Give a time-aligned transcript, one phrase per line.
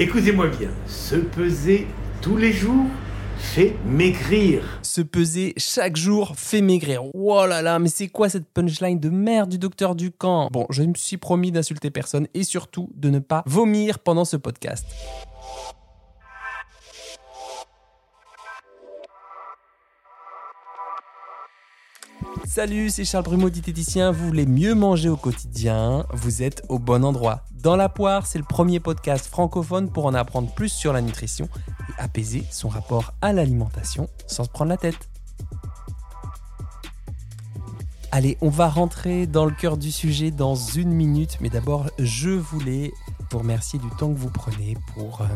[0.00, 1.86] Écoutez-moi bien, se peser
[2.22, 2.86] tous les jours
[3.36, 4.80] fait maigrir.
[4.80, 7.02] Se peser chaque jour fait maigrir.
[7.12, 10.48] Oh là là, mais c'est quoi cette punchline de merde du docteur Ducamp?
[10.52, 14.38] Bon, je me suis promis d'insulter personne et surtout de ne pas vomir pendant ce
[14.38, 14.86] podcast.
[22.52, 24.10] Salut, c'est Charles Brumeau, diététicien.
[24.10, 26.04] Vous voulez mieux manger au quotidien?
[26.12, 27.44] Vous êtes au bon endroit.
[27.52, 31.48] Dans la poire, c'est le premier podcast francophone pour en apprendre plus sur la nutrition
[31.68, 35.08] et apaiser son rapport à l'alimentation sans se prendre la tête.
[38.10, 42.30] Allez, on va rentrer dans le cœur du sujet dans une minute, mais d'abord, je
[42.30, 42.92] voulais
[43.30, 45.26] vous remercier du temps que vous prenez pour euh,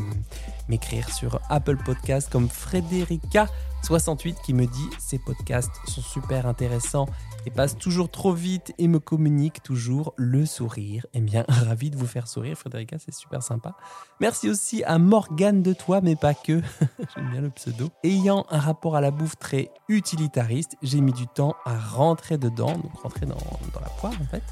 [0.68, 3.48] m'écrire sur Apple Podcast comme Frédérica
[3.84, 7.06] 68 qui me dit ces podcasts sont super intéressants
[7.46, 11.04] et passent toujours trop vite et me communiquent toujours le sourire.
[11.12, 13.76] Eh bien, ravi de vous faire sourire, Frédérica, c'est super sympa.
[14.20, 16.62] Merci aussi à Morgane de Toi, mais pas que.
[17.14, 17.90] J'aime bien le pseudo.
[18.02, 22.72] Ayant un rapport à la bouffe très utilitariste, j'ai mis du temps à rentrer dedans,
[22.72, 23.36] donc rentrer dans,
[23.74, 24.42] dans la poire en fait.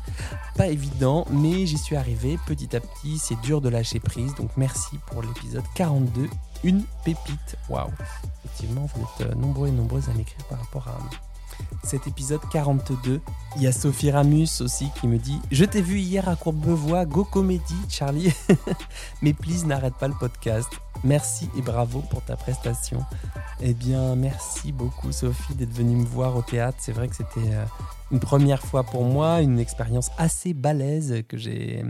[0.57, 3.19] Pas évident, mais j'y suis arrivé petit à petit.
[3.19, 5.65] C'est dur de lâcher prise, donc merci pour l'épisode
[6.03, 6.29] 42
[6.65, 7.57] une pépite.
[7.69, 7.91] Waouh
[8.45, 10.99] Effectivement, vous êtes euh, nombreux et nombreuses à m'écrire par rapport à
[11.85, 13.21] cet épisode 42.
[13.57, 17.05] Il y a Sophie Ramus aussi qui me dit Je t'ai vu hier à Courbevoie,
[17.05, 18.33] go comédie, Charlie.
[19.23, 20.69] Mais please, n'arrête pas le podcast.
[21.05, 23.05] Merci et bravo pour ta prestation.
[23.61, 26.79] Eh bien, merci beaucoup, Sophie, d'être venue me voir au théâtre.
[26.81, 27.65] C'est vrai que c'était euh,
[28.13, 31.85] une première fois pour moi, une expérience assez balèze que j'ai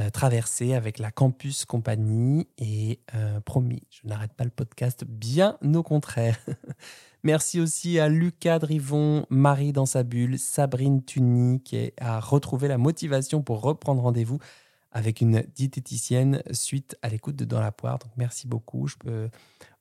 [0.00, 5.58] euh, traversée avec la Campus Compagnie et euh, promis, je n'arrête pas le podcast, bien
[5.62, 6.38] au contraire.
[7.22, 12.78] Merci aussi à Lucas Drivon, Marie dans sa bulle, Sabrine Tuny qui a retrouvé la
[12.78, 14.38] motivation pour reprendre rendez-vous
[14.90, 17.98] avec une diététicienne suite à l'écoute de Dans la poire.
[17.98, 18.86] Donc merci beaucoup.
[18.86, 19.28] Je peux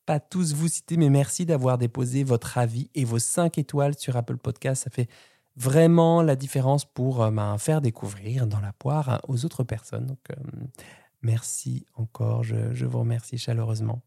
[0.06, 4.18] pas tous vous citer, mais merci d'avoir déposé votre avis et vos 5 étoiles sur
[4.18, 4.84] Apple Podcast.
[4.84, 5.08] Ça fait
[5.60, 10.08] vraiment la différence pour euh, ben, faire découvrir Dans la poire aux autres personnes.
[10.08, 10.36] Donc euh,
[11.22, 12.44] merci encore.
[12.44, 14.02] je vous remercie chaleureusement.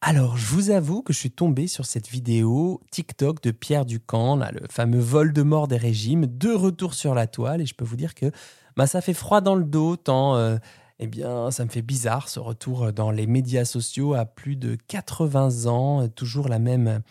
[0.00, 4.36] Alors, je vous avoue que je suis tombé sur cette vidéo TikTok de Pierre Ducamp,
[4.36, 7.84] le fameux vol de mort des régimes, de retour sur la toile, et je peux
[7.84, 8.30] vous dire que
[8.76, 10.58] bah, ça fait froid dans le dos, tant euh,
[10.98, 14.76] eh bien, ça me fait bizarre ce retour dans les médias sociaux à plus de
[14.86, 17.02] 80 ans, toujours la même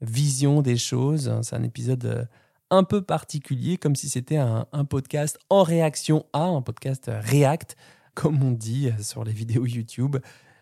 [0.00, 1.30] vision des choses.
[1.42, 2.28] C'est un épisode
[2.70, 7.76] un peu particulier, comme si c'était un, podcast en réaction à, un podcast React,
[8.14, 10.16] comme on dit sur les vidéos YouTube.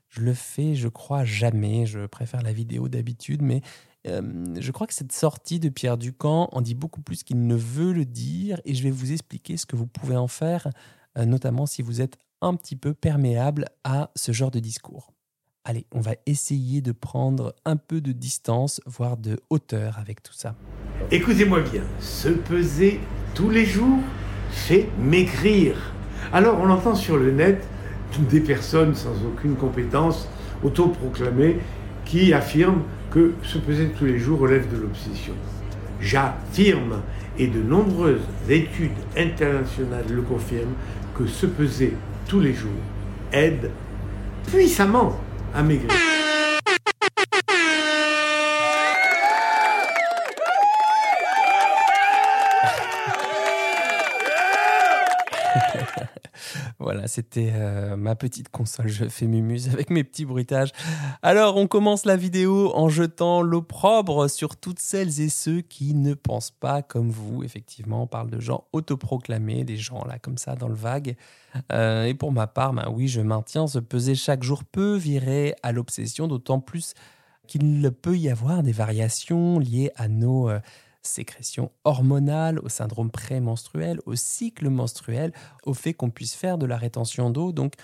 [0.08, 1.86] Je le fais, je crois, jamais.
[1.86, 3.62] Je préfère la vidéo d'habitude, mais
[4.06, 7.56] euh, je crois que cette sortie de Pierre Ducamp en dit beaucoup plus qu'il ne
[7.56, 10.68] veut le dire, et je vais vous expliquer ce que vous pouvez en faire,
[11.18, 15.15] euh, notamment si vous êtes un petit peu perméable à ce genre de discours.
[15.68, 20.32] Allez, on va essayer de prendre un peu de distance, voire de hauteur avec tout
[20.32, 20.54] ça.
[21.10, 23.00] Écoutez-moi bien, se peser
[23.34, 23.98] tous les jours
[24.52, 25.92] fait maigrir.
[26.32, 27.66] Alors on entend sur le net
[28.30, 30.28] des personnes sans aucune compétence
[30.62, 31.58] autoproclamées
[32.04, 35.34] qui affirment que se peser tous les jours relève de l'obsession.
[36.00, 37.02] J'affirme,
[37.38, 40.76] et de nombreuses études internationales le confirment,
[41.16, 41.96] que se peser
[42.28, 42.70] tous les jours
[43.32, 43.72] aide
[44.46, 45.18] puissamment
[45.56, 45.62] à
[56.96, 58.88] Voilà, c'était euh, ma petite console.
[58.88, 60.70] Je fais mumuse avec mes petits bruitages.
[61.20, 66.14] Alors, on commence la vidéo en jetant l'opprobre sur toutes celles et ceux qui ne
[66.14, 67.44] pensent pas comme vous.
[67.44, 71.16] Effectivement, on parle de gens autoproclamés, des gens là comme ça dans le vague.
[71.70, 75.54] Euh, et pour ma part, ben oui, je maintiens se peser chaque jour peut virer
[75.62, 76.94] à l'obsession, d'autant plus
[77.46, 80.60] qu'il peut y avoir des variations liées à nos euh,
[81.06, 85.32] sécrétion hormonale, au syndrome prémenstruel, au cycle menstruel,
[85.64, 87.52] au fait qu'on puisse faire de la rétention d'eau.
[87.52, 87.74] Donc,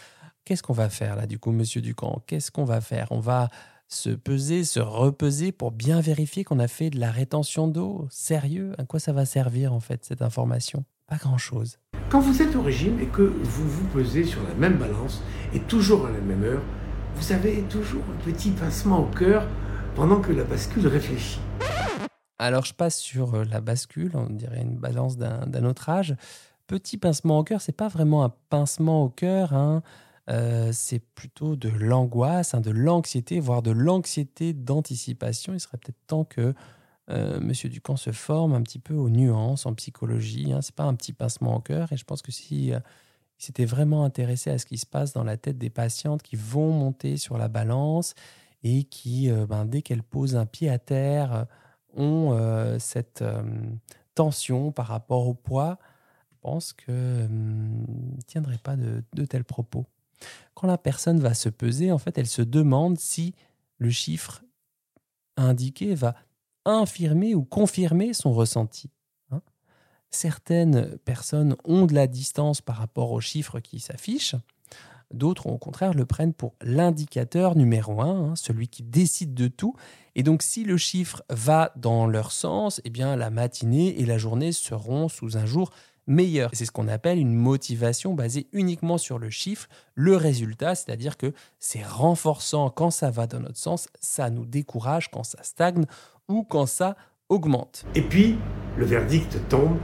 [0.45, 2.23] qu'est-ce qu'on va faire là, du coup, monsieur Ducamp?
[2.27, 3.09] Qu'est-ce qu'on va faire?
[3.11, 3.49] On va
[3.89, 8.07] se peser, se repeser pour bien vérifier qu'on a fait de la rétention d'eau?
[8.11, 8.73] Sérieux?
[8.79, 10.85] À quoi ça va servir, en fait, cette information?
[11.07, 11.79] Pas grand-chose.
[12.09, 15.23] Quand vous êtes au régime et que vous vous pesez sur la même balance
[15.55, 16.63] et toujours à la même heure,
[17.17, 19.47] vous avez toujours un petit pincement au cœur
[19.95, 21.41] pendant que la bascule réfléchit.
[22.43, 26.17] Alors je passe sur euh, la bascule, on dirait une balance d'un autre âge.
[26.67, 29.83] Petit pincement au cœur, c'est pas vraiment un pincement au cœur, hein.
[30.29, 35.55] euh, c'est plutôt de l'angoisse, hein, de l'anxiété, voire de l'anxiété d'anticipation.
[35.55, 36.53] Il serait peut-être temps que
[37.11, 40.53] euh, Monsieur Ducamp se forme un petit peu aux nuances en psychologie.
[40.53, 40.63] Hein.
[40.63, 42.83] C'est pas un petit pincement au cœur, et je pense que si il
[43.39, 46.73] s'était vraiment intéressé à ce qui se passe dans la tête des patientes qui vont
[46.73, 48.15] monter sur la balance
[48.65, 51.47] et qui, euh, ben, dès qu'elles posent un pied à terre,
[51.95, 53.43] ont euh, cette euh,
[54.15, 55.79] tension par rapport au poids.
[56.41, 59.87] Pense qu'il ne tiendrait pas de, de tels propos.
[60.55, 63.35] Quand la personne va se peser, en fait, elle se demande si
[63.79, 64.43] le chiffre
[65.37, 66.15] indiqué va
[66.65, 68.91] infirmer ou confirmer son ressenti.
[69.31, 69.43] Hein.
[70.11, 74.37] Certaines personnes ont de la distance par rapport aux chiffres qui s'affichent.
[75.13, 79.75] D'autres, au contraire, le prennent pour l'indicateur numéro un, hein, celui qui décide de tout.
[80.15, 84.19] Et donc, si le chiffre va dans leur sens, eh bien, la matinée et la
[84.19, 85.71] journée seront sous un jour
[86.07, 86.51] meilleur.
[86.53, 91.33] C'est ce qu'on appelle une motivation basée uniquement sur le chiffre, le résultat, c'est-à-dire que
[91.59, 95.87] c'est renforçant quand ça va dans notre sens, ça nous décourage quand ça stagne
[96.29, 96.97] ou quand ça
[97.33, 97.87] augmente.
[97.95, 98.37] Et puis,
[98.77, 99.79] le verdict tombe.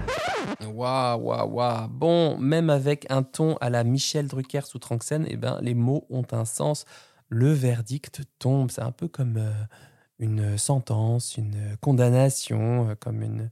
[0.66, 1.88] Waouh, waouh, waouh.
[1.88, 6.06] Bon, même avec un ton à la Michel Drucker sous Tranxène, eh ben, les mots
[6.10, 6.84] ont un sens.
[7.28, 8.70] Le verdict tombe.
[8.70, 9.52] C'est un peu comme euh,
[10.18, 13.50] une sentence, une condamnation, euh, comme une,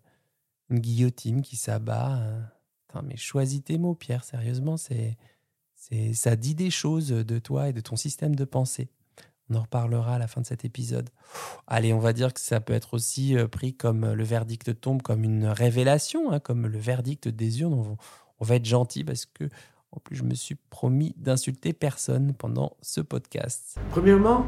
[0.69, 2.21] une, guillotine qui s'abat.
[2.95, 3.03] Hein.
[3.03, 4.25] mais choisis tes mots, Pierre.
[4.25, 5.17] Sérieusement, c'est,
[5.75, 8.91] c'est, ça dit des choses de toi et de ton système de pensée.
[9.51, 11.11] On en reparlera à la fin de cet épisode.
[11.67, 14.81] Allez, on va dire que ça peut être aussi euh, pris comme euh, le verdict
[14.81, 17.75] tombe, comme une révélation, hein, comme le verdict des urnes.
[17.75, 17.97] On,
[18.41, 19.45] on va être gentil parce que,
[19.93, 23.79] en plus, je me suis promis d'insulter personne pendant ce podcast.
[23.91, 24.47] Premièrement,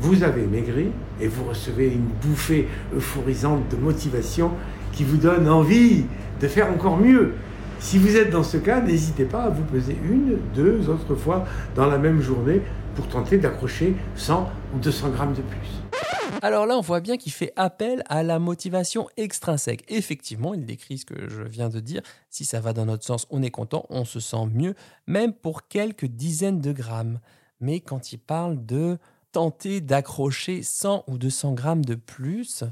[0.00, 0.90] vous avez maigri
[1.20, 4.52] et vous recevez une bouffée euphorisante de motivation
[4.92, 6.04] qui vous donne envie
[6.40, 7.34] de faire encore mieux.
[7.80, 11.44] Si vous êtes dans ce cas, n'hésitez pas à vous peser une, deux autres fois
[11.76, 12.60] dans la même journée
[12.96, 15.68] pour tenter d'accrocher 100 ou 200 grammes de plus.
[16.42, 19.84] Alors là, on voit bien qu'il fait appel à la motivation extrinsèque.
[19.88, 22.02] Effectivement, il décrit ce que je viens de dire.
[22.30, 24.74] Si ça va dans notre sens, on est content, on se sent mieux,
[25.06, 27.20] même pour quelques dizaines de grammes.
[27.60, 28.98] Mais quand il parle de
[29.30, 32.64] tenter d'accrocher 100 ou 200 grammes de plus,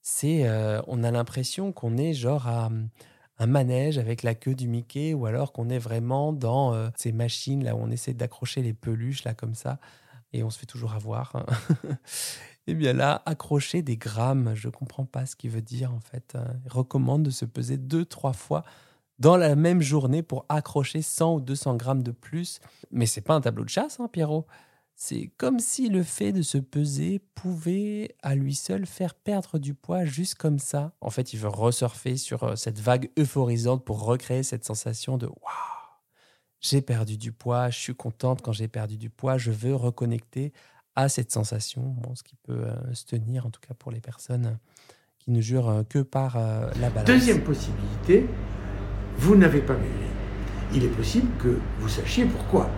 [0.00, 2.70] c'est, euh, on a l'impression qu'on est genre à
[3.38, 7.12] un manège avec la queue du Mickey ou alors qu'on est vraiment dans euh, ces
[7.12, 9.78] machines là où on essaie d'accrocher les peluches là comme ça
[10.32, 11.46] et on se fait toujours avoir.
[12.66, 16.34] eh bien là, accrocher des grammes, je comprends pas ce qu'il veut dire en fait.
[16.34, 16.44] Hein.
[16.64, 18.64] Il recommande de se peser deux, trois fois
[19.18, 22.60] dans la même journée pour accrocher 100 ou 200 grammes de plus.
[22.90, 24.46] Mais c'est pas un tableau de chasse, hein, Pierrot.
[25.00, 29.72] C'est comme si le fait de se peser pouvait à lui seul faire perdre du
[29.72, 30.90] poids juste comme ça.
[31.00, 35.26] En fait, il veut resurfer sur euh, cette vague euphorisante pour recréer cette sensation de
[35.26, 35.36] waouh,
[36.60, 40.52] j'ai perdu du poids, je suis contente quand j'ai perdu du poids, je veux reconnecter
[40.96, 44.00] à cette sensation, bon, ce qui peut euh, se tenir en tout cas pour les
[44.00, 44.58] personnes
[45.20, 47.04] qui ne jurent euh, que par la balance.
[47.04, 48.26] Deuxième possibilité,
[49.16, 50.08] vous n'avez pas maigri.
[50.74, 52.68] Il est possible que vous sachiez pourquoi.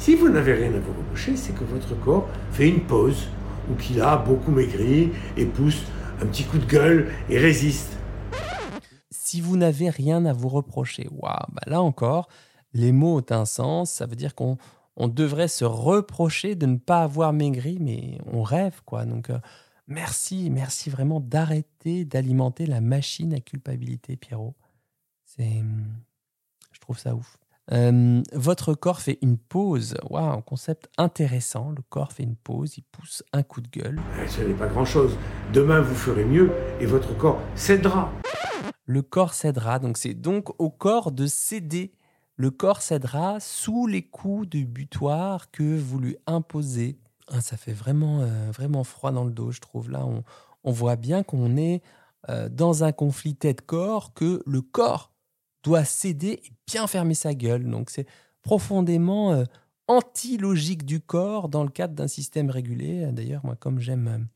[0.00, 3.28] Si vous n'avez rien à vous reprocher, c'est que votre corps fait une pause
[3.70, 5.82] ou qu'il a beaucoup maigri et pousse
[6.22, 7.98] un petit coup de gueule et résiste.
[9.10, 12.28] Si vous n'avez rien à vous reprocher, waouh, bah là encore,
[12.72, 13.90] les mots ont un sens.
[13.90, 14.56] Ça veut dire qu'on
[14.96, 19.04] on devrait se reprocher de ne pas avoir maigri, mais on rêve, quoi.
[19.04, 19.38] Donc, euh,
[19.86, 24.54] merci, merci vraiment d'arrêter d'alimenter la machine à culpabilité, Pierrot.
[25.26, 25.62] C'est,
[26.72, 27.39] je trouve ça ouf.
[27.72, 29.94] Euh, votre corps fait une pause.
[30.08, 31.70] Waouh, un concept intéressant.
[31.70, 34.00] Le corps fait une pause, il pousse un coup de gueule.
[34.22, 35.16] Eh, ce n'est pas grand-chose.
[35.52, 36.50] Demain, vous ferez mieux
[36.80, 38.12] et votre corps cédera.
[38.86, 39.78] Le corps cédera.
[39.78, 41.92] Donc, c'est donc au corps de céder.
[42.34, 46.98] Le corps cédera sous les coups de butoir que vous lui imposez.
[47.28, 49.90] Ah, ça fait vraiment, euh, vraiment froid dans le dos, je trouve.
[49.90, 50.24] Là, on,
[50.64, 51.82] on voit bien qu'on est
[52.28, 55.12] euh, dans un conflit tête-corps, que le corps
[55.62, 57.68] doit céder et bien fermer sa gueule.
[57.68, 58.06] Donc c'est
[58.42, 59.44] profondément euh,
[59.88, 63.10] anti-logique du corps dans le cadre d'un système régulé.
[63.12, 64.28] D'ailleurs, moi, comme j'aime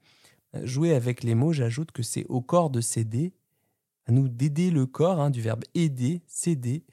[0.54, 3.32] euh, jouer avec les mots, j'ajoute que c'est au corps de céder,
[4.06, 6.84] à nous d'aider le corps, hein, du verbe aider, céder,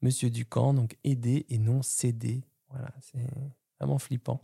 [0.00, 2.44] Monsieur Ducamp, donc aider et non céder.
[2.70, 3.26] Voilà, c'est
[3.80, 4.42] vraiment flippant.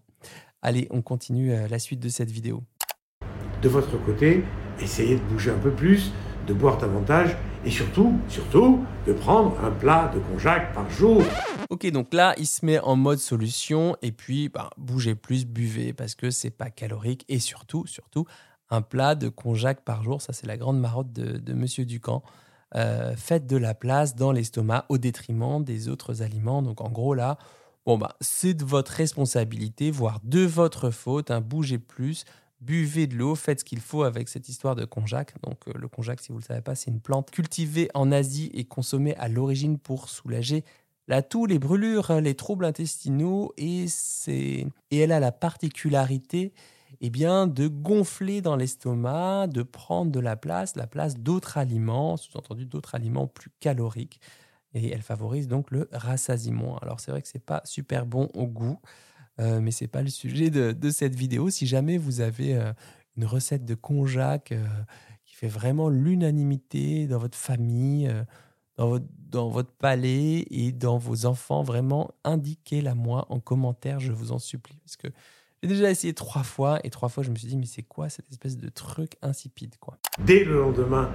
[0.62, 2.64] Allez, on continue euh, la suite de cette vidéo.
[3.62, 4.44] De votre côté,
[4.80, 6.10] essayez de bouger un peu plus,
[6.46, 11.22] de boire davantage et surtout, surtout, de prendre un plat de konjac par jour.
[11.70, 15.92] Ok, donc là, il se met en mode solution et puis bah, bougez plus, buvez
[15.92, 18.26] parce que c'est pas calorique et surtout, surtout,
[18.70, 22.22] un plat de konjac par jour, ça c'est la grande marotte de, Monsieur Ducamp.
[22.74, 26.60] Euh, faites de la place dans l'estomac au détriment des autres aliments.
[26.60, 27.38] Donc en gros là,
[27.86, 31.30] bon bah c'est de votre responsabilité, voire de votre faute.
[31.30, 32.24] Hein, bougez plus,
[32.64, 35.35] buvez de l'eau, faites ce qu'il faut avec cette histoire de konjac.
[35.42, 38.11] Donc euh, le konjac, si vous ne le savez pas, c'est une plante cultivée en
[38.12, 40.64] Asie et consommée à l'origine pour soulager
[41.06, 43.87] la toux, les brûlures, les troubles intestinaux et,
[44.26, 46.54] et elle a la particularité
[47.00, 52.16] eh bien, de gonfler dans l'estomac, de prendre de la place, la place d'autres aliments,
[52.16, 54.21] sous-entendu d'autres aliments plus caloriques.
[54.73, 56.78] Et elle favorise donc le rassasiement.
[56.78, 58.78] Alors c'est vrai que c'est pas super bon au goût,
[59.41, 61.50] euh, mais c'est pas le sujet de, cette vidéo.
[61.50, 62.73] Si jamais vous avez euh,
[63.17, 64.64] une recette de konjac euh,
[65.25, 68.12] qui fait vraiment l'unanimité dans votre famille,
[68.76, 74.12] dans votre, dans votre palais et dans vos enfants, vraiment indiquez-la moi en commentaire, je
[74.12, 74.79] vous en supplie.
[74.85, 75.09] Parce que
[75.62, 78.09] j'ai déjà essayé trois fois et trois fois je me suis dit mais c'est quoi
[78.09, 79.99] cette espèce de truc insipide quoi?
[80.25, 81.11] Dès le lendemain,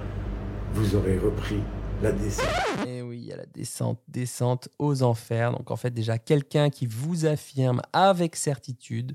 [0.74, 1.60] vous aurez repris
[2.02, 2.10] la.
[2.10, 5.52] Et eh il y a la descente, descente aux enfers.
[5.52, 9.14] Donc en fait déjà quelqu'un qui vous affirme avec certitude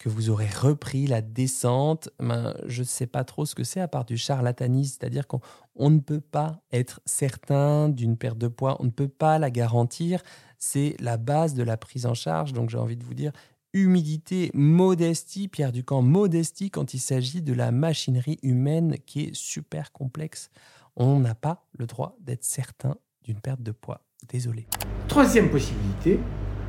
[0.00, 3.80] que vous aurez repris la descente, ben, je ne sais pas trop ce que c'est
[3.80, 5.40] à part du charlatanisme, c'est-à-dire qu'on
[5.78, 10.22] ne peut pas être certain d'une perte de poids, on ne peut pas la garantir,
[10.58, 13.32] c'est la base de la prise en charge, donc j'ai envie de vous dire,
[13.74, 19.92] humilité, modestie, Pierre Ducamp, modestie quand il s'agit de la machinerie humaine qui est super
[19.92, 20.50] complexe.
[20.96, 22.96] On n'a pas le droit d'être certain
[23.30, 24.00] d'une perte de poids.
[24.28, 24.66] Désolé.
[25.06, 26.18] Troisième possibilité,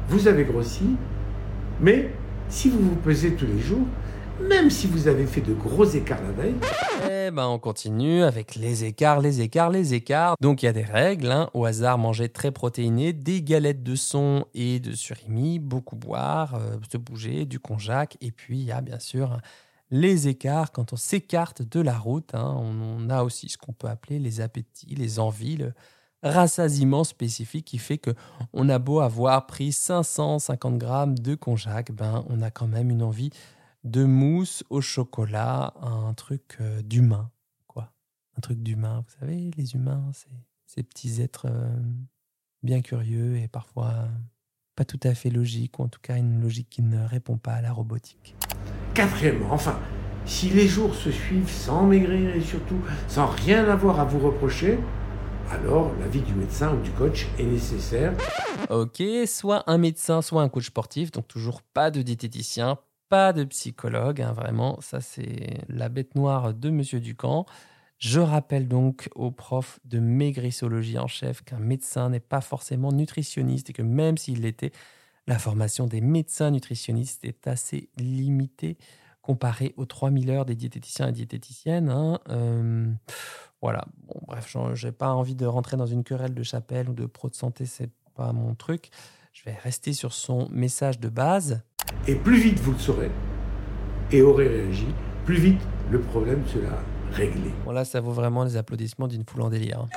[0.08, 0.96] vous avez grossi,
[1.80, 2.12] mais
[2.50, 3.88] si vous vous pesez tous les jours,
[4.48, 6.56] même si vous avez fait de gros écarts la veille.
[7.10, 10.36] Eh ben, on continue avec les écarts, les écarts, les écarts.
[10.40, 11.32] Donc, il y a des règles.
[11.32, 11.50] Hein.
[11.54, 16.78] Au hasard, manger très protéiné, des galettes de son et de surimi, beaucoup boire, euh,
[16.92, 18.18] se bouger, du konjac.
[18.22, 19.40] Et puis, il y a bien sûr
[19.92, 22.34] les écarts quand on s'écarte de la route.
[22.34, 22.56] Hein.
[22.58, 25.74] On, a aussi ce qu'on peut appeler les appétits, les envies, le
[26.24, 28.12] rassasiement spécifique qui fait que
[28.54, 33.04] on a beau avoir pris 550 grammes de konjac, ben, on a quand même une
[33.04, 33.32] envie
[33.84, 37.32] de mousse au chocolat, un truc euh, d'humain,
[37.68, 37.92] quoi.
[38.38, 39.04] Un truc d'humain.
[39.08, 40.30] Vous savez, les humains, c'est
[40.68, 41.76] ces petits êtres euh,
[42.64, 44.08] bien curieux et parfois
[44.76, 47.54] pas tout à fait logiques, ou en tout cas une logique qui ne répond pas
[47.54, 48.36] à la robotique.
[48.94, 49.80] Quatrièmement, enfin,
[50.26, 54.80] si les jours se suivent sans maigrir et surtout sans rien avoir à vous reprocher,
[55.52, 58.14] alors l'avis du médecin ou du coach est nécessaire.
[58.70, 62.78] Ok, soit un médecin, soit un coach sportif, donc toujours pas de diététicien,
[63.10, 67.46] pas de psychologue, hein, vraiment, ça c'est la bête noire de Monsieur Ducamp.
[67.98, 73.70] Je rappelle donc aux profs de maigrissologie en chef qu'un médecin n'est pas forcément nutritionniste
[73.70, 74.72] et que même s'il l'était,
[75.28, 78.78] la formation des médecins nutritionnistes est assez limitée
[79.22, 81.90] comparée aux 3000 heures des diététiciens et diététiciennes.
[81.90, 82.20] Hein.
[82.30, 82.92] Euh,
[83.62, 87.06] voilà, bon, bref, j'ai pas envie de rentrer dans une querelle de chapelle ou de
[87.06, 88.90] pro de santé, c'est pas mon truc.
[89.34, 91.62] Je vais rester sur son message de base.
[92.08, 93.12] Et plus vite vous le saurez
[94.12, 94.88] et aurez réagi,
[95.26, 96.78] plus vite le problème sera
[97.12, 97.52] réglé.
[97.66, 99.80] Bon là, ça vaut vraiment les applaudissements d'une foule en délire.
[99.80, 99.90] Hein.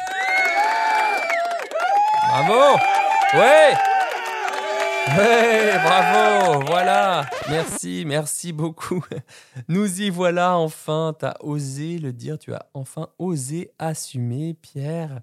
[2.28, 2.78] Bravo
[3.34, 3.93] Ouais
[5.06, 7.28] Ouais, bravo, voilà.
[7.50, 9.04] Merci, merci beaucoup.
[9.68, 11.14] Nous y voilà enfin.
[11.18, 15.20] Tu as osé le dire, tu as enfin osé assumer, Pierre.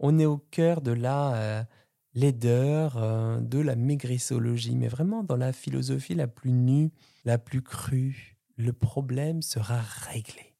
[0.00, 1.62] On est au cœur de la euh,
[2.14, 6.90] laideur, euh, de la maigrissologie, mais vraiment dans la philosophie la plus nue,
[7.24, 8.36] la plus crue.
[8.56, 10.56] Le problème sera réglé.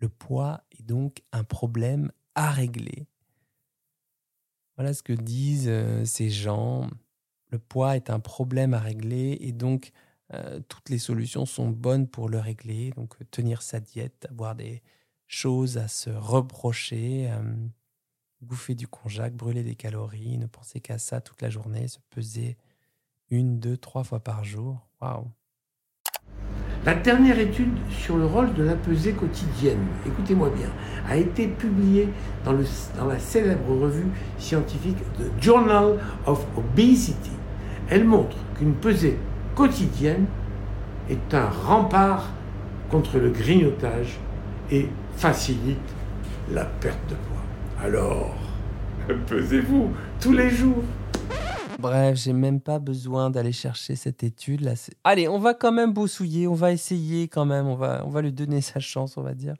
[0.00, 3.06] Le poids est donc un problème à régler.
[4.76, 6.88] Voilà ce que disent euh, ces gens.
[7.50, 9.92] Le poids est un problème à régler et donc
[10.32, 12.90] euh, toutes les solutions sont bonnes pour le régler.
[12.96, 14.82] Donc tenir sa diète, avoir des
[15.26, 17.30] choses à se reprocher,
[18.40, 22.56] bouffer du konjac, brûler des calories, ne penser qu'à ça toute la journée, se peser
[23.30, 24.88] une, deux, trois fois par jour.
[25.00, 25.30] Waouh!
[26.84, 30.70] La dernière étude sur le rôle de la pesée quotidienne, écoutez-moi bien,
[31.06, 32.08] a été publiée
[32.44, 32.54] dans
[33.06, 37.32] la célèbre revue scientifique The Journal of Obesity.
[37.90, 39.18] Elle montre qu'une pesée
[39.56, 40.26] quotidienne
[41.10, 42.30] est un rempart
[42.88, 44.18] contre le grignotage
[44.70, 45.78] et facilite
[46.52, 47.84] la perte de poids.
[47.84, 48.36] Alors,
[49.26, 50.84] pesez-vous tous les jours.
[51.80, 54.74] Bref, j'ai même pas besoin d'aller chercher cette étude là.
[55.02, 58.20] Allez, on va quand même boussouiller, on va essayer quand même, on va, on va
[58.20, 59.54] lui donner sa chance, on va dire.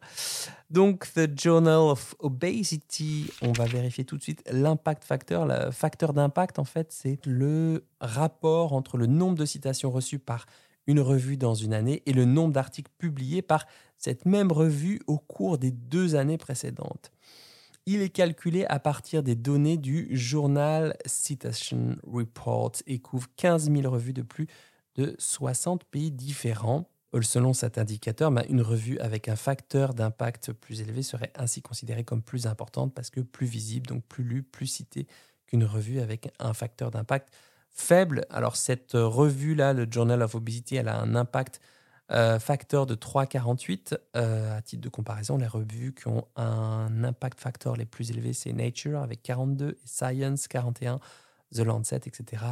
[0.69, 5.47] Donc, The Journal of Obesity, on va vérifier tout de suite l'impact facteur.
[5.47, 10.45] Le facteur d'impact, en fait, c'est le rapport entre le nombre de citations reçues par
[10.87, 15.19] une revue dans une année et le nombre d'articles publiés par cette même revue au
[15.19, 17.13] cours des deux années précédentes.
[17.87, 23.91] Il est calculé à partir des données du Journal Citation Report et couvre 15 000
[23.91, 24.47] revues de plus
[24.97, 26.91] de 60 pays différents.
[27.23, 32.05] Selon cet indicateur, ben, une revue avec un facteur d'impact plus élevé serait ainsi considérée
[32.05, 35.09] comme plus importante parce que plus visible, donc plus lue, plus citée
[35.47, 37.31] qu'une revue avec un facteur d'impact
[37.71, 38.27] faible.
[38.31, 41.61] Alors cette revue-là, le Journal of Obesity, elle a un impact
[42.11, 43.97] euh, facteur de 3,48.
[44.17, 48.33] Euh, à titre de comparaison, les revues qui ont un impact factor les plus élevés,
[48.33, 51.01] c'est Nature avec 42, Science 41,
[51.55, 52.45] The Lancet, etc.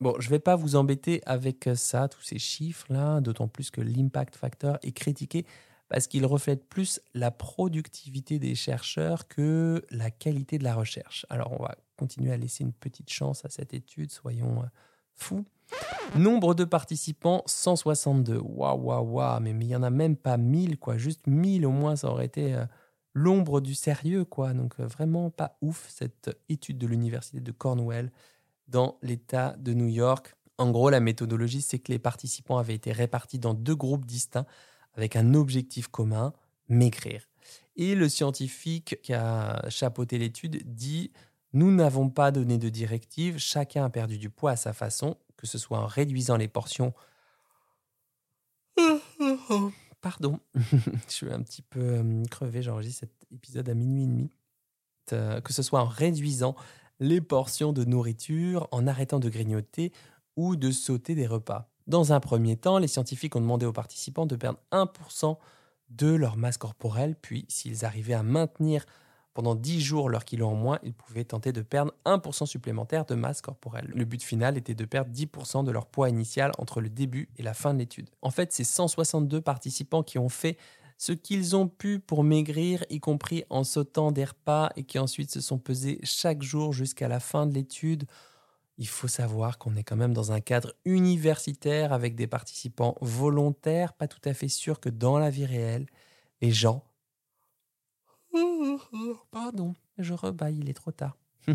[0.00, 3.80] Bon, je ne vais pas vous embêter avec ça, tous ces chiffres-là, d'autant plus que
[3.80, 5.44] l'impact factor est critiqué
[5.90, 11.26] parce qu'il reflète plus la productivité des chercheurs que la qualité de la recherche.
[11.28, 14.66] Alors, on va continuer à laisser une petite chance à cette étude, soyons euh,
[15.16, 15.44] fous.
[16.16, 18.38] Nombre de participants, 162.
[18.38, 20.96] Waouh, waouh, waouh, mais il n'y en a même pas 1000, quoi.
[20.98, 22.64] Juste 1000 au moins, ça aurait été euh,
[23.14, 24.52] l'ombre du sérieux, quoi.
[24.52, 28.10] Donc, euh, vraiment pas ouf, cette étude de l'université de Cornwall
[28.68, 30.34] dans l'État de New York.
[30.58, 34.46] En gros, la méthodologie, c'est que les participants avaient été répartis dans deux groupes distincts
[34.94, 36.32] avec un objectif commun,
[36.68, 37.28] maigrir.
[37.76, 41.12] Et le scientifique qui a chapeauté l'étude dit
[41.52, 45.46] Nous n'avons pas donné de directive, chacun a perdu du poids à sa façon, que
[45.46, 46.92] ce soit en réduisant les portions.
[50.00, 54.30] Pardon, je suis un petit peu euh, crevé, j'enregistre cet épisode à minuit et demi.
[55.12, 56.54] Euh, que ce soit en réduisant
[57.00, 59.92] les portions de nourriture, en arrêtant de grignoter
[60.36, 61.68] ou de sauter des repas.
[61.86, 65.36] Dans un premier temps, les scientifiques ont demandé aux participants de perdre 1%
[65.88, 68.86] de leur masse corporelle, puis s'ils arrivaient à maintenir
[69.34, 73.14] pendant 10 jours leur kilo en moins, ils pouvaient tenter de perdre 1% supplémentaire de
[73.14, 73.90] masse corporelle.
[73.94, 77.42] Le but final était de perdre 10% de leur poids initial entre le début et
[77.42, 78.10] la fin de l'étude.
[78.22, 80.58] En fait, c'est 162 participants qui ont fait
[80.98, 85.30] ce qu'ils ont pu pour maigrir, y compris en sautant des repas, et qui ensuite
[85.30, 88.04] se sont pesés chaque jour jusqu'à la fin de l'étude.
[88.76, 93.94] Il faut savoir qu'on est quand même dans un cadre universitaire avec des participants volontaires,
[93.94, 95.86] pas tout à fait sûr que dans la vie réelle,
[96.42, 96.84] les gens...
[99.30, 101.16] Pardon, je rebaille, il est trop tard.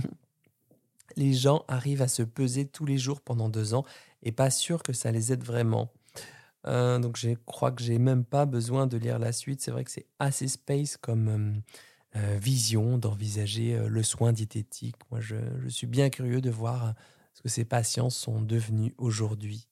[1.16, 3.86] les gens arrivent à se peser tous les jours pendant deux ans
[4.24, 5.92] et pas sûr que ça les aide vraiment.
[6.68, 9.62] Euh, donc je crois que j'ai même pas besoin de lire la suite.
[9.62, 14.96] C'est vrai que c'est assez space comme euh, euh, vision d'envisager le soin diététique.
[15.12, 15.36] Moi, je,
[15.70, 16.96] suis bien curieux de voir
[17.34, 19.68] ce que ces patients sont devenus aujourd'hui.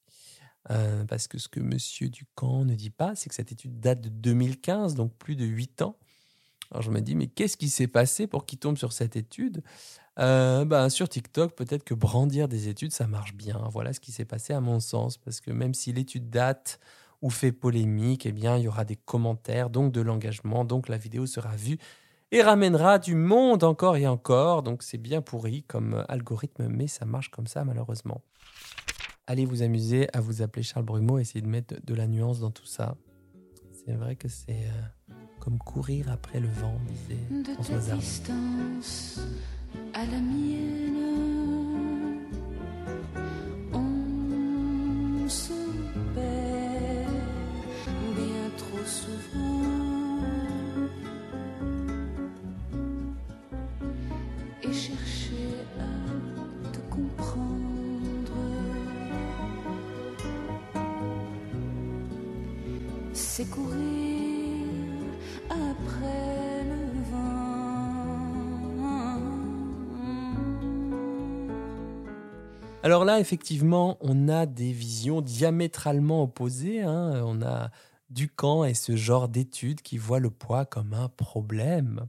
[1.08, 1.78] parce que ce que M.
[2.10, 5.82] Ducamp ne dit pas, c'est que cette étude date de 2015, donc plus de 8
[5.82, 5.98] ans.
[6.74, 9.62] Alors je me dis, mais qu'est-ce qui s'est passé pour qu'il tombe sur cette étude?
[10.18, 13.62] Bah, Sur TikTok, peut-être que brandir des études, ça marche bien.
[13.72, 15.18] Voilà ce qui s'est passé à mon sens.
[15.18, 16.80] Parce que même si l'étude date
[17.22, 20.98] ou fait polémique, eh bien, il y aura des commentaires, donc de l'engagement, donc la
[20.98, 21.78] vidéo sera vue
[22.32, 24.64] et ramènera du monde encore et encore.
[24.64, 28.24] Donc c'est bien pourri comme algorithme, mais ça marche comme ça malheureusement.
[29.28, 32.52] Allez vous amuser à vous appeler Charles Brumeau, essayer de mettre de la nuance dans
[32.52, 32.98] tout ça.
[33.86, 34.66] C'est vrai que c'est
[35.10, 37.75] euh, comme courir après le vent, disait François
[39.93, 40.95] à la mienne.
[43.73, 45.51] On se
[46.15, 47.12] perd
[48.15, 49.63] bien trop souvent
[54.63, 58.32] et chercher à te comprendre.
[63.12, 63.92] C'est courir
[72.84, 76.82] Alors là, effectivement, on a des visions diamétralement opposées.
[76.82, 77.24] Hein.
[77.24, 77.72] On a
[78.10, 82.08] Ducamp et ce genre d'études qui voient le poids comme un problème.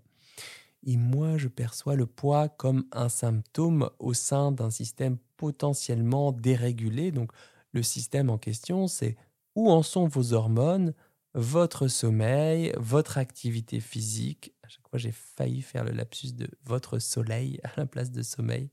[0.85, 7.13] Et moi, je perçois le poids comme un symptôme au sein d'un système potentiellement dérégulé.
[7.13, 7.31] Donc,
[7.71, 9.17] le système en question, c'est
[9.55, 10.93] où en sont vos hormones,
[11.35, 14.53] votre sommeil, votre activité physique.
[14.65, 18.23] À chaque fois, j'ai failli faire le lapsus de votre soleil à la place de
[18.23, 18.71] sommeil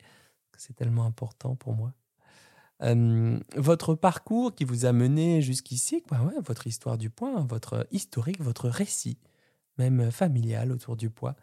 [0.61, 1.93] c'est tellement important pour moi.
[3.55, 8.69] votre parcours qui vous a mené jusqu'ici, ouais, votre histoire du poids, votre historique, votre
[8.69, 9.17] récit,
[9.77, 11.35] même familial autour du poids,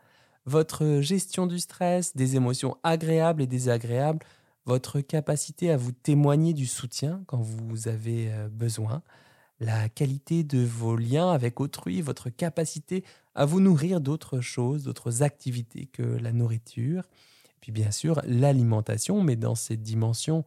[0.46, 4.24] votre gestion du stress, des émotions agréables et désagréables,
[4.66, 9.02] votre capacité à vous témoigner du soutien quand vous avez euh, besoin,
[9.61, 13.04] la qualité de vos liens avec autrui, votre capacité
[13.35, 17.02] à vous nourrir d'autres choses, d'autres activités que la nourriture,
[17.61, 20.44] puis bien sûr, l'alimentation, mais dans ses dimensions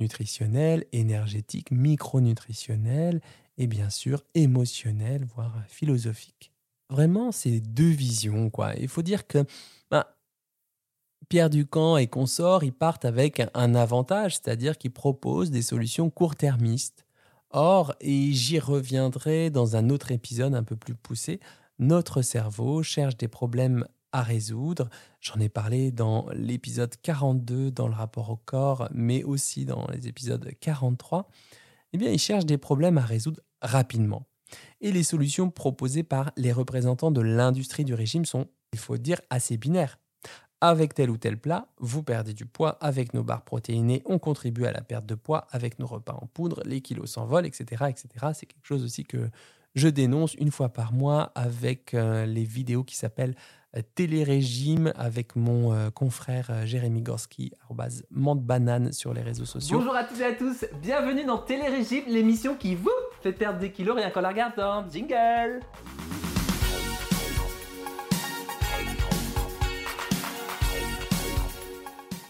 [0.00, 3.20] nutritionnelles, énergétiques, micronutritionnelles
[3.58, 6.52] et bien sûr émotionnelles, voire philosophiques.
[6.90, 8.50] Vraiment, c'est deux visions.
[8.50, 8.74] quoi.
[8.74, 9.44] Il faut dire que
[9.90, 10.16] bah,
[11.28, 17.06] Pierre Ducamp et consorts, ils partent avec un avantage, c'est-à-dire qu'ils proposent des solutions court-termistes.
[17.50, 21.38] Or, et j'y reviendrai dans un autre épisode un peu plus poussé,
[21.78, 24.88] notre cerveau cherche des problèmes à résoudre.
[25.20, 30.06] J'en ai parlé dans l'épisode 42 dans le rapport au corps, mais aussi dans les
[30.06, 31.28] épisodes 43.
[31.92, 34.26] Eh bien, ils cherchent des problèmes à résoudre rapidement.
[34.80, 39.20] Et les solutions proposées par les représentants de l'industrie du régime sont, il faut dire,
[39.30, 39.98] assez binaires.
[40.60, 42.78] Avec tel ou tel plat, vous perdez du poids.
[42.80, 45.48] Avec nos barres protéinées, on contribue à la perte de poids.
[45.50, 47.86] Avec nos repas en poudre, les kilos s'envolent, etc.
[47.88, 48.06] etc.
[48.32, 49.28] C'est quelque chose aussi que
[49.74, 53.34] je dénonce une fois par mois avec euh, les vidéos qui s'appellent
[53.82, 57.52] Télérégime avec mon euh, confrère Jérémy Gorski,
[58.10, 59.78] mante banane sur les réseaux sociaux.
[59.78, 62.90] Bonjour à toutes et à tous, bienvenue dans Télérégime, l'émission qui vous
[63.22, 64.88] fait perdre des kilos rien qu'en la regardant.
[64.90, 65.60] Jingle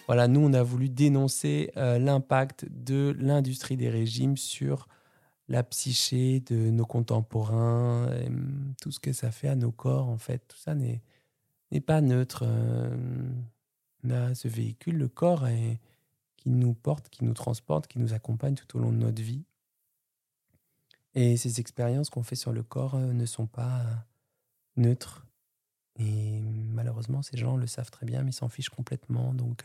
[0.07, 4.87] Voilà, nous, on a voulu dénoncer l'impact de l'industrie des régimes sur
[5.49, 10.19] la psyché de nos contemporains, mmh, tout ce que ça fait à nos corps, en
[10.19, 11.03] fait, tout ça n'est
[11.85, 12.45] pas neutre.
[14.05, 15.47] on a ce véhicule, le corps,
[16.37, 19.45] qui nous porte, qui nous transporte, qui nous accompagne tout au long de notre vie.
[21.15, 23.85] Et ces expériences qu'on fait sur le corps ne sont pas
[24.77, 25.27] neutres.
[25.99, 29.33] Et malheureusement, ces gens le savent très bien, mais ils s'en fichent complètement.
[29.33, 29.65] Donc,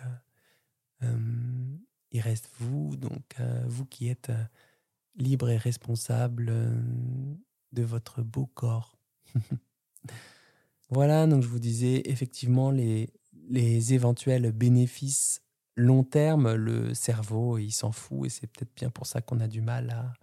[1.01, 3.35] il reste vous, donc
[3.67, 4.31] vous qui êtes
[5.19, 6.81] libre et responsable euh,
[7.71, 8.97] de votre beau corps.
[10.89, 13.12] voilà, donc je vous disais effectivement les,
[13.93, 15.41] éventuels bénéfices
[15.75, 19.47] long terme, le cerveau, il s'en fout et c'est peut-être bien pour ça qu'on a
[19.47, 20.13] du mal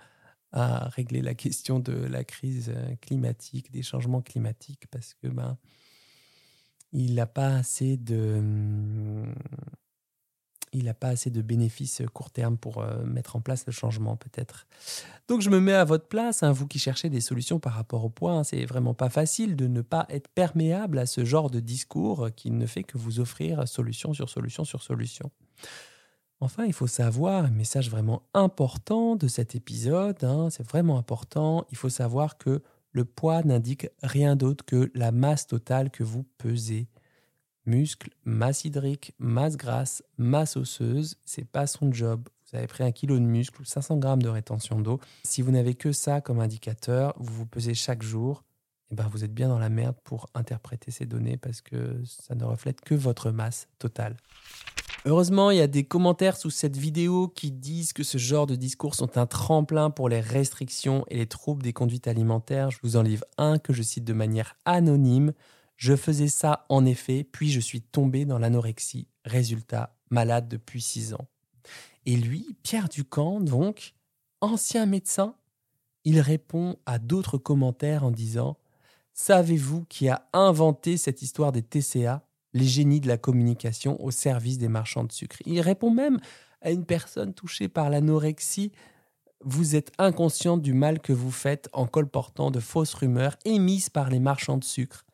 [0.52, 5.56] à, à, régler la question de la crise climatique, des changements climatiques, parce que ben,
[6.92, 9.24] il n'a pas assez de
[10.72, 14.16] il n'a pas assez de bénéfices court terme pour euh, mettre en place le changement
[14.16, 14.66] peut-être.
[15.28, 18.04] Donc je me mets à votre place, hein, vous qui cherchez des solutions par rapport
[18.04, 21.60] au point, c'est vraiment pas facile de ne pas être perméable à ce genre de
[21.60, 25.30] discours qui ne fait que vous offrir solution sur solution sur solution.
[26.40, 31.64] Enfin, il faut savoir, un message vraiment important de cet épisode, hein, c'est vraiment important,
[31.70, 36.24] il faut savoir que le poids n'indique rien d'autre que la masse totale que vous
[36.38, 36.88] pesez
[37.66, 42.28] muscle, masse hydrique, masse grasse, masse osseuse, c'est pas son job.
[42.50, 45.00] Vous avez pris un kilo de muscle ou 500 grammes de rétention d'eau.
[45.24, 48.44] Si vous n'avez que ça comme indicateur, vous vous pesez chaque jour,
[48.88, 52.00] et eh ben vous êtes bien dans la merde pour interpréter ces données parce que
[52.04, 54.16] ça ne reflète que votre masse totale.
[55.06, 58.56] Heureusement, il y a des commentaires sous cette vidéo qui disent que ce genre de
[58.56, 62.70] discours sont un tremplin pour les restrictions et les troubles des conduites alimentaires.
[62.70, 65.32] Je vous en livre un que je cite de manière anonyme.
[65.76, 69.08] Je faisais ça en effet, puis je suis tombé dans l'anorexie.
[69.24, 71.28] Résultat, malade depuis six ans.
[72.06, 73.94] Et lui, Pierre Ducamp, donc,
[74.40, 75.34] ancien médecin,
[76.04, 78.56] il répond à d'autres commentaires en disant
[79.12, 84.58] Savez-vous qui a inventé cette histoire des TCA, les génies de la communication au service
[84.58, 85.38] des marchands de sucre?
[85.46, 86.20] Il répond même
[86.60, 88.72] à une personne touchée par l'anorexie
[89.44, 94.10] vous êtes inconscient du mal que vous faites en colportant de fausses rumeurs émises par
[94.10, 95.05] les marchands de sucre.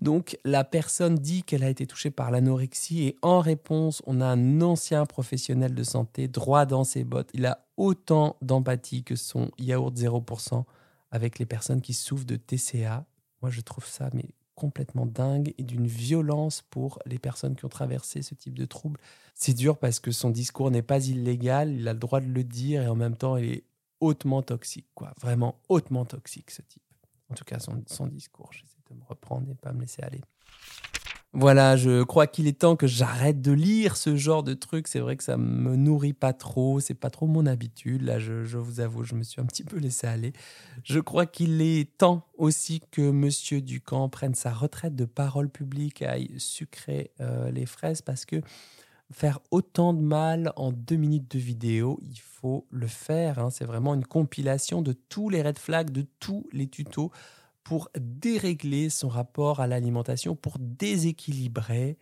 [0.00, 4.26] Donc la personne dit qu'elle a été touchée par l'anorexie et en réponse, on a
[4.26, 7.30] un ancien professionnel de santé droit dans ses bottes.
[7.34, 10.64] Il a autant d'empathie que son yaourt 0%
[11.10, 13.06] avec les personnes qui souffrent de TCA.
[13.40, 17.70] Moi, je trouve ça mais complètement dingue et d'une violence pour les personnes qui ont
[17.70, 18.98] traversé ce type de trouble.
[19.34, 22.42] C'est dur parce que son discours n'est pas illégal, il a le droit de le
[22.42, 23.64] dire et en même temps, il est
[24.00, 25.14] hautement toxique, quoi.
[25.20, 26.82] Vraiment hautement toxique, ce type.
[27.30, 28.50] En tout cas, son, son discours
[28.90, 30.20] de me reprendre et pas me laisser aller.
[31.34, 34.88] Voilà, je crois qu'il est temps que j'arrête de lire ce genre de trucs.
[34.88, 38.00] C'est vrai que ça me nourrit pas trop, c'est pas trop mon habitude.
[38.00, 40.32] Là, je, vous avoue, je me suis un petit peu laissé aller.
[40.84, 46.00] Je crois qu'il est temps aussi que Monsieur Ducamp prenne sa retraite de parole publique
[46.00, 48.40] aille sucrer euh, les fraises parce que
[49.12, 53.38] faire autant de mal en deux minutes de vidéo, il faut le faire.
[53.38, 53.50] Hein.
[53.50, 57.12] C'est vraiment une compilation de tous les red flags, de tous les tutos
[57.68, 61.98] pour dérégler son rapport à l'alimentation, pour déséquilibrer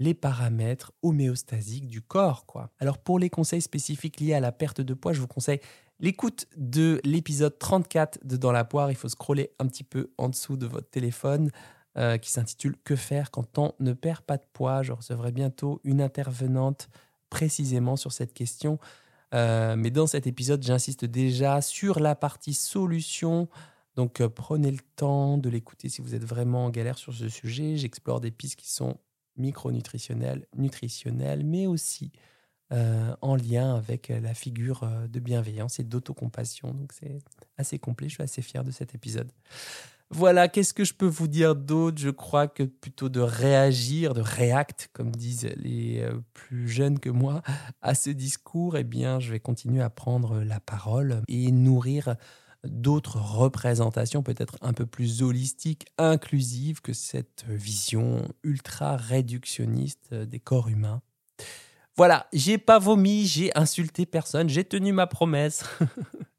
[0.00, 2.46] les paramètres homéostasiques du corps.
[2.46, 2.72] Quoi.
[2.80, 5.60] Alors pour les conseils spécifiques liés à la perte de poids, je vous conseille
[6.00, 8.90] l'écoute de l'épisode 34 de Dans la poire.
[8.90, 11.52] Il faut scroller un petit peu en dessous de votre téléphone
[11.96, 14.82] euh, qui s'intitule Que faire quand on ne perd pas de poids?
[14.82, 16.88] Je recevrai bientôt une intervenante
[17.30, 18.80] précisément sur cette question.
[19.32, 23.48] Euh, mais dans cet épisode, j'insiste déjà sur la partie solution
[23.96, 27.28] donc euh, prenez le temps de l'écouter si vous êtes vraiment en galère sur ce
[27.28, 27.76] sujet.
[27.76, 28.98] J'explore des pistes qui sont
[29.36, 32.12] micronutritionnelles, nutritionnelles, mais aussi
[32.72, 36.72] euh, en lien avec la figure euh, de bienveillance et d'autocompassion.
[36.72, 37.18] Donc c'est
[37.58, 39.30] assez complet, je suis assez fier de cet épisode.
[40.10, 41.98] Voilà, qu'est-ce que je peux vous dire d'autre?
[41.98, 47.10] Je crois que plutôt de réagir, de react, comme disent les euh, plus jeunes que
[47.10, 47.42] moi,
[47.82, 52.16] à ce discours, eh bien, je vais continuer à prendre la parole et nourrir
[52.66, 60.68] d'autres représentations peut-être un peu plus holistiques, inclusives que cette vision ultra réductionniste des corps
[60.68, 61.02] humains.
[61.96, 65.64] Voilà, j'ai pas vomi, j'ai insulté personne, j'ai tenu ma promesse.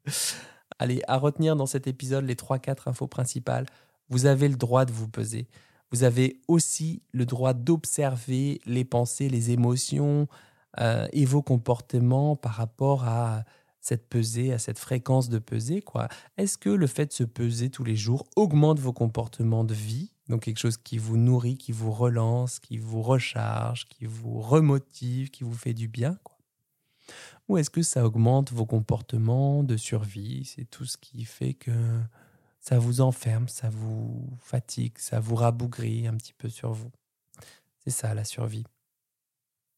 [0.78, 3.64] Allez, à retenir dans cet épisode les 3-4 infos principales.
[4.10, 5.48] Vous avez le droit de vous peser.
[5.90, 10.28] Vous avez aussi le droit d'observer les pensées, les émotions
[10.80, 13.44] euh, et vos comportements par rapport à
[13.86, 15.80] cette pesée, à cette fréquence de pesée.
[15.80, 16.08] quoi.
[16.36, 20.10] Est-ce que le fait de se peser tous les jours augmente vos comportements de vie?
[20.28, 25.30] Donc quelque chose qui vous nourrit, qui vous relance, qui vous recharge, qui vous remotive,
[25.30, 26.36] qui vous fait du bien quoi.
[27.46, 30.44] Ou est-ce que ça augmente vos comportements de survie?
[30.44, 31.70] C'est tout ce qui fait que
[32.58, 36.90] ça vous enferme, ça vous fatigue, ça vous rabougrit un petit peu sur vous.
[37.84, 38.64] C'est ça la survie.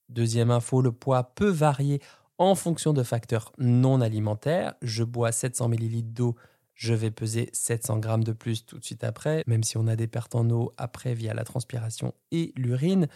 [0.09, 2.01] Deuxième info, le poids peut varier
[2.38, 4.74] en fonction de facteurs non alimentaires.
[4.83, 6.37] Je bois 700 ml d'eau,
[6.74, 9.96] je vais peser 700 grammes de plus tout de suite après, même si on a
[9.96, 13.09] des pertes en eau après via la transpiration et l'urine.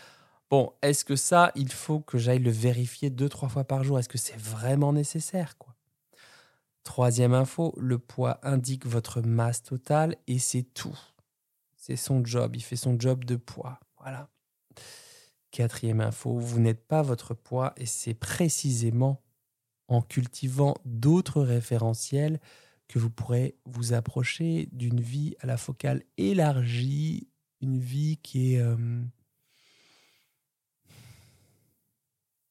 [0.50, 3.98] Bon, est-ce que ça, il faut que j'aille le vérifier deux, trois fois par jour?
[3.98, 5.74] Est-ce que c'est vraiment nécessaire quoi?
[6.82, 10.98] Troisième info, le poids indique votre masse totale et c'est tout.
[11.76, 13.78] C'est son job, il fait son job de poids.
[14.00, 14.28] Voilà.
[15.52, 19.22] Quatrième info, vous n'êtes pas votre poids et c'est précisément
[19.86, 22.40] en cultivant d'autres référentiels
[22.88, 27.28] que vous pourrez vous approcher d'une vie à la focale élargie,
[27.60, 28.60] une vie qui est...
[28.60, 29.02] Euh,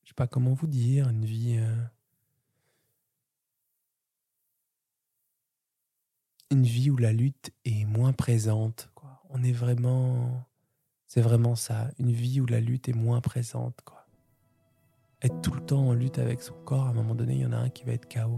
[0.03, 1.57] je sais pas comment vous dire, une vie...
[1.57, 1.75] Euh,
[6.51, 8.91] une vie où la lutte est moins présente.
[9.31, 10.45] On est vraiment
[11.13, 13.81] c'est vraiment ça, une vie où la lutte est moins présente.
[13.83, 14.07] Quoi.
[15.21, 17.45] Être tout le temps en lutte avec son corps, à un moment donné, il y
[17.45, 18.37] en a un qui va être KO.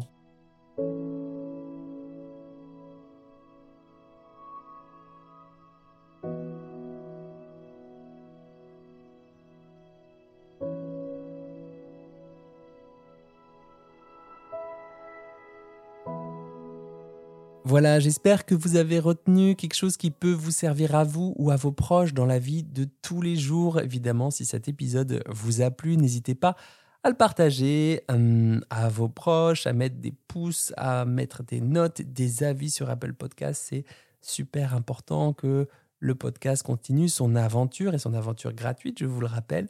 [17.73, 21.49] Voilà, j'espère que vous avez retenu quelque chose qui peut vous servir à vous ou
[21.49, 23.79] à vos proches dans la vie de tous les jours.
[23.79, 26.55] Évidemment, si cet épisode vous a plu, n'hésitez pas
[27.01, 32.03] à le partager hum, à vos proches, à mettre des pouces, à mettre des notes,
[32.03, 33.65] des avis sur Apple Podcast.
[33.67, 33.85] C'est
[34.21, 35.67] super important que
[36.03, 39.69] le podcast continue son aventure et son aventure gratuite, je vous le rappelle.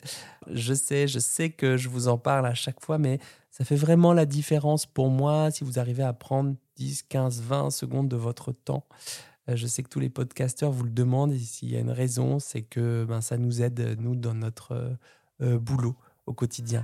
[0.52, 3.19] Je sais, je sais que je vous en parle à chaque fois, mais
[3.52, 7.69] ça fait vraiment la différence pour moi si vous arrivez à prendre 10, 15, 20
[7.69, 8.84] secondes de votre temps.
[9.48, 11.91] Euh, je sais que tous les podcasteurs vous le demandent et s'il y a une
[11.91, 14.89] raison, c'est que ben, ça nous aide, nous, dans notre euh,
[15.41, 16.84] euh, boulot au quotidien.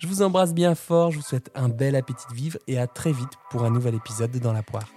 [0.00, 2.88] Je vous embrasse bien fort, je vous souhaite un bel appétit de vivre et à
[2.88, 4.88] très vite pour un nouvel épisode de Dans la poire.